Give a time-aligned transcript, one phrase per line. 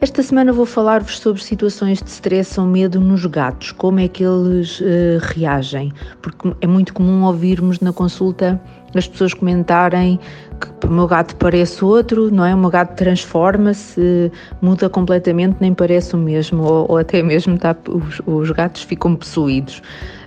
[0.00, 4.22] Esta semana vou falar-vos sobre situações de stress ou medo nos gatos, como é que
[4.22, 8.60] eles uh, reagem, porque é muito comum ouvirmos na consulta
[8.94, 10.20] as pessoas comentarem
[10.60, 12.54] que o meu gato parece outro, não é?
[12.54, 17.76] O meu gato transforma-se, muda completamente, nem parece o mesmo, ou, ou até mesmo tá,
[17.88, 19.82] os, os gatos ficam possuídos.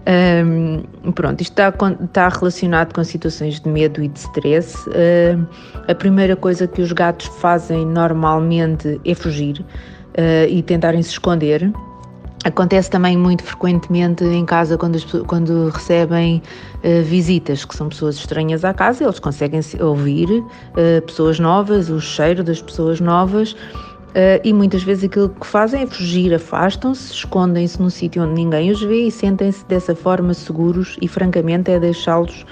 [0.08, 1.74] Um, pronto, isto está,
[2.04, 4.76] está, relacionado com situações de medo e de stress.
[4.90, 5.48] Uh,
[5.88, 11.72] a primeira coisa que os gatos fazem normalmente é fugir uh, e tentarem se esconder.
[12.44, 16.42] Acontece também muito frequentemente em casa quando, quando recebem
[16.78, 20.44] uh, visitas, que são pessoas estranhas à casa, eles conseguem ouvir
[21.06, 23.56] pessoas novas, o cheiro das pessoas novas
[24.12, 28.70] Uh, e muitas vezes aquilo que fazem é fugir, afastam-se, escondem-se num sítio onde ninguém
[28.70, 32.46] os vê e sentem-se dessa forma seguros e, francamente, é deixá-los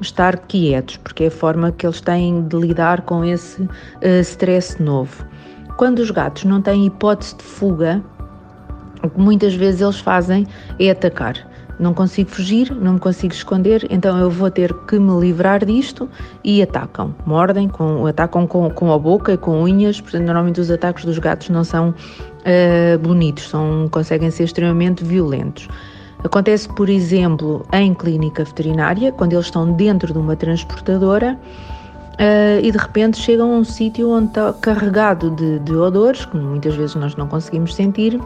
[0.00, 4.82] estar quietos, porque é a forma que eles têm de lidar com esse uh, stress
[4.82, 5.24] novo.
[5.76, 8.02] Quando os gatos não têm hipótese de fuga,
[9.06, 10.46] o que muitas vezes eles fazem
[10.78, 11.46] é atacar
[11.78, 16.08] não consigo fugir, não me consigo esconder, então eu vou ter que me livrar disto
[16.42, 20.70] e atacam, mordem, com, atacam com, com a boca e com unhas, portanto normalmente os
[20.70, 25.68] ataques dos gatos não são uh, bonitos, são, conseguem ser extremamente violentos.
[26.24, 31.38] Acontece, por exemplo, em clínica veterinária, quando eles estão dentro de uma transportadora
[32.14, 36.36] uh, e de repente chegam a um sítio onde está carregado de, de odores, que
[36.36, 38.18] muitas vezes nós não conseguimos sentir,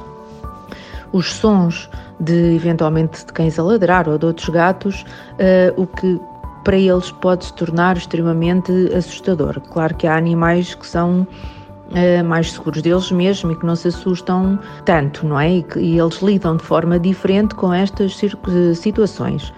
[1.12, 6.20] os sons de eventualmente de cães a ladrar ou de outros gatos, uh, o que
[6.64, 9.60] para eles pode se tornar extremamente assustador.
[9.72, 11.26] Claro que há animais que são
[11.90, 15.50] uh, mais seguros deles mesmos e que não se assustam tanto, não é?
[15.50, 18.18] E, que, e eles lidam de forma diferente com estas
[18.76, 19.52] situações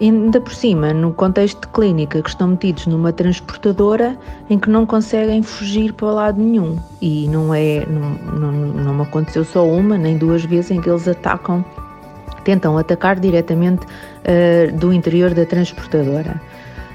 [0.00, 4.16] ainda por cima, no contexto de clínica, que estão metidos numa transportadora
[4.50, 6.76] em que não conseguem fugir para lado nenhum.
[7.00, 11.06] E não é, não, não, não aconteceu só uma nem duas vezes em que eles
[11.06, 11.64] atacam,
[12.44, 16.40] tentam atacar diretamente uh, do interior da transportadora.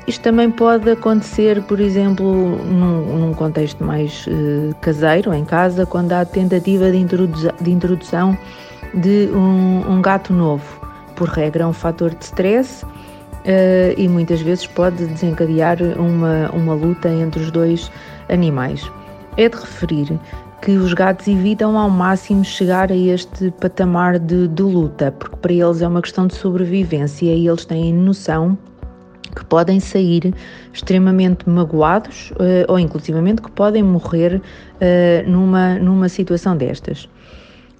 [0.07, 2.25] Isto também pode acontecer, por exemplo,
[2.65, 8.37] num, num contexto mais uh, caseiro, em casa, quando há tentativa de, introdu de introdução
[8.93, 10.78] de um, um gato novo
[11.19, 12.87] por regra, é um fator de stress uh,
[13.97, 17.91] e muitas vezes pode desencadear uma, uma luta entre os dois
[18.29, 18.89] animais.
[19.35, 20.17] É de referir
[20.61, 25.51] que os gatos evitam ao máximo chegar a este patamar de, de luta, porque para
[25.51, 28.57] eles é uma questão de sobrevivência e eles têm noção
[29.35, 30.33] que podem sair
[30.73, 37.09] extremamente magoados uh, ou inclusivamente que podem morrer uh, numa, numa situação destas.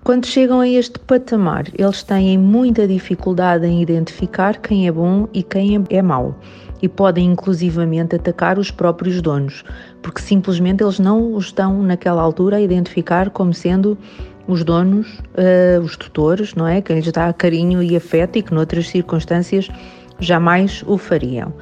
[0.09, 5.43] Quando chegam a este patamar, eles têm muita dificuldade em identificar quem é bom e
[5.43, 6.33] quem é mau
[6.81, 9.63] e podem inclusivamente atacar os próprios donos,
[10.01, 13.95] porque simplesmente eles não estão naquela altura a identificar como sendo
[14.47, 16.81] os donos, uh, os tutores, não é?
[16.81, 19.69] Quem lhes dá carinho e afeto e que noutras circunstâncias
[20.19, 21.53] jamais o fariam.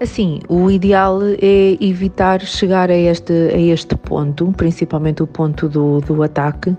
[0.00, 6.00] Assim, o ideal é evitar chegar a este, a este ponto, principalmente o ponto do,
[6.00, 6.76] do ataque,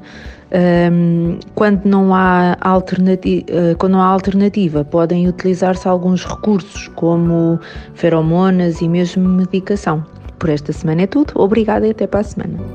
[0.91, 7.59] um, quando, não há alternativa, uh, quando não há alternativa, podem utilizar-se alguns recursos, como
[7.93, 10.05] feromonas e mesmo medicação.
[10.37, 11.33] Por esta semana é tudo.
[11.35, 12.74] Obrigada e até para a semana.